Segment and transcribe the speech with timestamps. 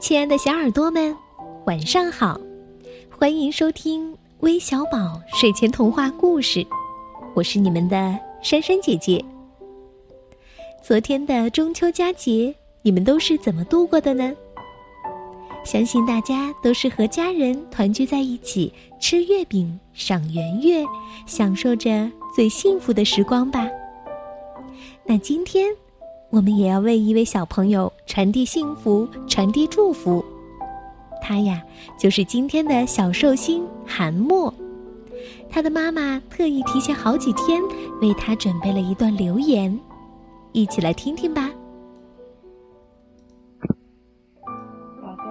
[0.00, 1.14] 亲爱的小耳朵们，
[1.66, 2.40] 晚上好！
[3.10, 6.66] 欢迎收听微小宝睡前童话故事，
[7.34, 9.22] 我是你们的珊珊姐姐。
[10.82, 14.34] 昨天的中秋佳节，你们都是怎么度过的呢？
[15.66, 20.82] 相信大家都是和家人团聚在一起，吃月饼、赏圆月，
[21.26, 23.68] 享受着最幸福的时光吧。
[25.04, 25.68] 那今天。
[26.32, 30.24] 我们也要为一位小朋友传递幸福，传递祝福。
[31.22, 31.62] 他呀，
[31.96, 34.52] 就是今天的小寿星韩墨。
[35.48, 37.62] 他的妈妈特意提前好几天
[38.00, 39.78] 为他准备了一段留言，
[40.50, 41.52] 一起来听听吧。
[45.00, 45.24] 宝贝，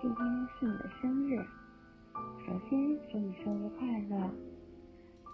[0.00, 0.24] 今天
[0.60, 1.38] 是你的生日，
[2.46, 2.78] 首先
[3.10, 4.30] 祝你生日快乐。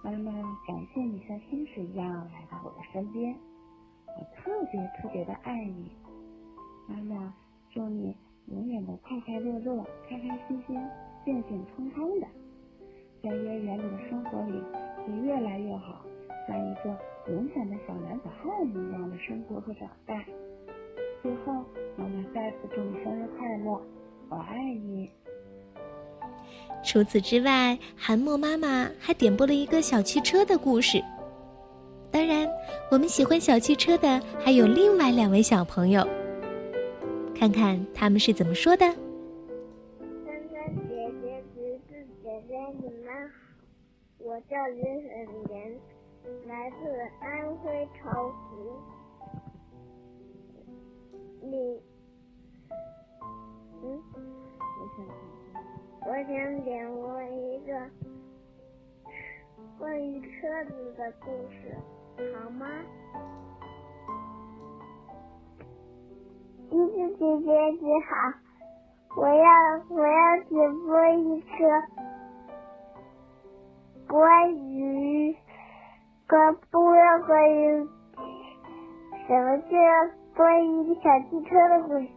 [0.03, 0.33] 妈妈
[0.67, 3.37] 感谢你像天使一样来到我的身边。
[4.07, 5.91] 我特别特别的爱你，
[6.89, 7.35] 妈妈，
[7.75, 10.77] 祝你永远的快快乐乐、开开心心、
[11.25, 12.27] 健健康康的，
[13.23, 14.63] 在幼儿园里的生活里
[15.05, 16.05] 会越来越好，
[16.47, 16.97] 像一个
[17.33, 20.25] 勇敢的小男子汉一样的生活和长大。
[21.23, 21.65] 最后，
[21.97, 23.83] 妈妈再次祝你生日快乐，
[24.29, 25.11] 我爱你。
[26.85, 31.03] 除此之外，韩墨妈妈还点播了一个小汽车的故事。
[32.13, 32.49] 当然，
[32.93, 36.07] 我们喜欢小汽车的还有另外两位小朋友。
[37.39, 38.87] 看看他们是怎么说的。
[38.87, 38.97] 珊
[40.51, 43.35] 珊姐姐、橘子姐姐，你们好，
[44.19, 45.79] 我叫李沈岩，
[46.47, 46.89] 来自
[47.21, 48.73] 安徽巢湖。
[51.43, 51.79] 你，
[53.83, 54.03] 嗯，
[54.59, 54.99] 我想，
[56.09, 57.71] 我想点播一个
[59.79, 61.77] 关于车子的故事。
[62.35, 62.67] 好吗？
[67.09, 68.11] 姐姐你好，
[69.17, 69.35] 我要
[69.91, 70.51] 我要直
[70.87, 71.47] 播一个
[74.09, 75.35] 关于
[76.29, 77.89] 关不要关于
[79.27, 79.77] 什么叫
[80.35, 82.09] 关于小汽车的故事。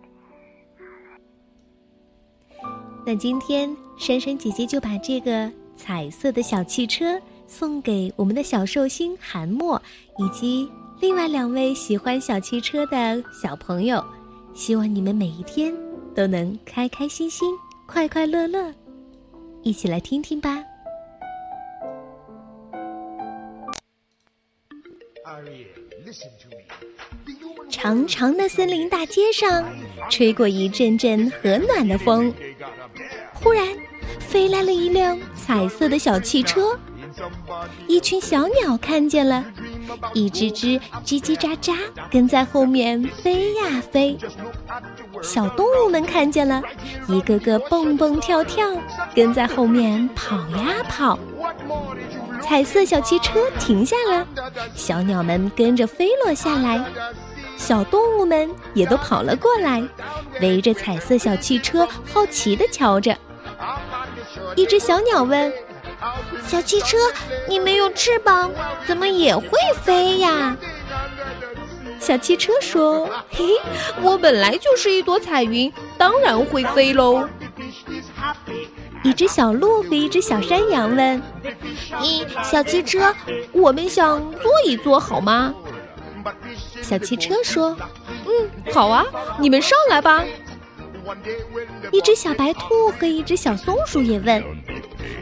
[3.05, 7.19] 那今天珊珊姐姐就把这个彩色的小汽车。
[7.51, 9.81] 送给我们的小寿星韩墨，
[10.19, 14.05] 以及另外两位喜欢小汽车的小朋友，
[14.53, 15.73] 希望你们每一天
[16.13, 17.53] 都能开开心心、
[17.85, 18.73] 快快乐乐。
[19.61, 20.63] 一起来听听吧。
[27.69, 29.63] 长长的森林大街上，
[30.09, 32.33] 吹过一阵阵和暖的风，
[33.33, 33.67] 忽然
[34.19, 36.77] 飞来了一辆彩色的小汽车。
[37.87, 39.45] 一群小鸟看见了，
[40.13, 41.75] 一只只叽叽喳喳
[42.09, 44.17] 跟在后面飞呀飞。
[45.21, 46.61] 小动物们看见了，
[47.07, 48.65] 一个个蹦蹦跳跳
[49.13, 51.17] 跟在后面跑呀跑。
[52.41, 54.25] 彩色小汽车停下了，
[54.75, 56.83] 小鸟们跟着飞落下来，
[57.57, 59.83] 小动物们也都跑了过来，
[60.41, 63.15] 围着彩色小汽车好奇地瞧着。
[64.55, 65.51] 一只小鸟问。
[66.49, 66.97] 小汽车，
[67.47, 68.51] 你没有翅膀，
[68.87, 69.47] 怎么也会
[69.83, 70.57] 飞呀？
[71.99, 73.45] 小汽车说：“嘿，
[74.01, 77.29] 我本来就是一朵彩云，当然会飞喽。”
[79.03, 81.21] 一只小鹿和一只小山羊问
[82.01, 83.13] ：“咦，小汽车，
[83.51, 85.53] 我们想坐一坐好吗？”
[86.81, 87.77] 小汽车说
[88.25, 89.05] ：“嗯，好啊，
[89.39, 90.25] 你们上来吧。”
[91.91, 94.43] 一只小白兔和一只小松鼠也问。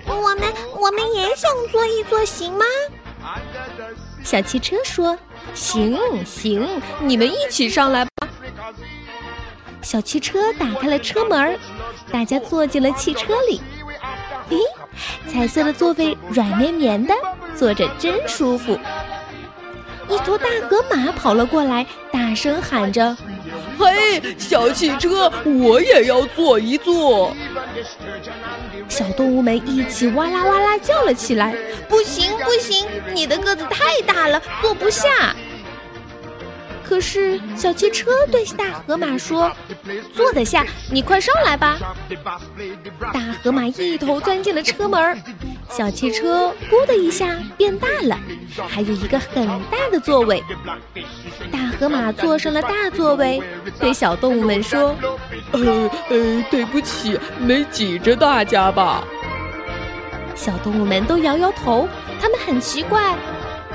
[0.06, 2.66] 我们我们也想坐一坐，行吗？
[4.24, 5.18] 小汽车说
[5.54, 6.68] ：“行行，
[7.02, 8.12] 你们一起上来吧。”
[9.82, 11.58] 小汽车打开了车门，
[12.12, 13.62] 大家坐进了汽车里。
[14.50, 14.60] 咦，
[15.30, 17.14] 彩色的座位软绵绵的，
[17.56, 18.78] 坐着真舒服。
[20.10, 23.16] 一头大河马跑了过来，大声喊着
[23.78, 27.34] ：“嘿，小汽车，我也要坐一坐。”
[28.90, 31.56] 小动物们一起哇啦哇啦叫了起来。
[31.90, 35.36] 不行不行，你的个子太大了，坐不下。
[36.84, 39.52] 可是小汽车对大河马说
[40.16, 41.78] ：“坐得下，你快上来吧。”
[43.14, 45.22] 大河马一头钻进了车门，
[45.70, 48.18] 小汽车“咕”的一下变大了，
[48.68, 50.44] 还有一个很大的座位。
[51.52, 53.42] 大河马坐上了大座位，
[53.80, 54.96] 对小动物们说
[55.52, 59.04] ：“呃呃，对不起，没挤着大家吧？”
[60.34, 61.88] 小动物们都摇摇头，
[62.20, 63.16] 他们很奇怪。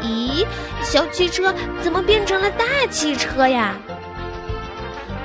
[0.03, 0.45] 咦，
[0.83, 3.77] 小汽车怎么变成了大汽车呀？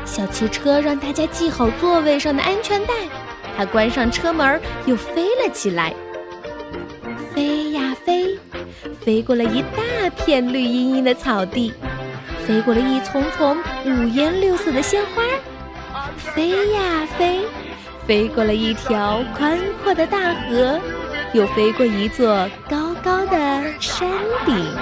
[0.05, 2.93] 小汽车让大家系好座位上的安全带，
[3.57, 5.93] 它关上车门又飞了起来。
[9.07, 11.74] 飞过了一大片绿茵茵的草地，
[12.45, 15.24] 飞过了一丛丛五颜六色的鲜花，
[16.18, 17.45] 飞呀飞，
[18.06, 20.77] 飞过了一条宽阔的大河，
[21.31, 24.12] 又飞过一座高高的山
[24.45, 24.75] 顶。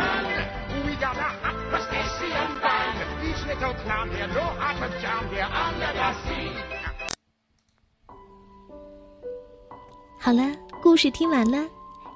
[10.19, 10.41] 好了，
[10.81, 11.59] 故事听完了，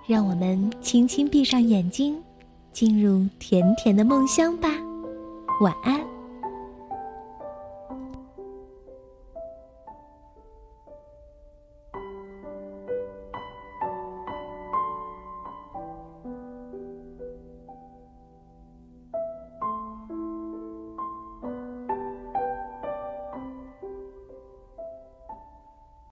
[0.10, 2.18] 让我们轻轻闭上眼睛，
[2.74, 4.68] 进入甜甜的梦乡吧。
[5.62, 6.19] 晚安。